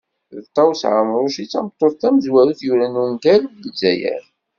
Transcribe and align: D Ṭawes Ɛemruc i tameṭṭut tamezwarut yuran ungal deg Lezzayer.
D 0.43 0.45
Ṭawes 0.55 0.81
Ɛemruc 0.93 1.35
i 1.43 1.45
tameṭṭut 1.51 1.93
tamezwarut 2.01 2.61
yuran 2.65 2.99
ungal 3.03 3.41
deg 3.47 3.61
Lezzayer. 3.69 4.23